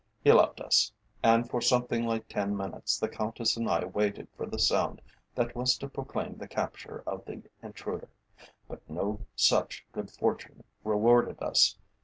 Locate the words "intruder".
7.61-8.09